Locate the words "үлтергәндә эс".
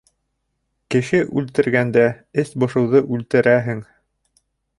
1.41-2.53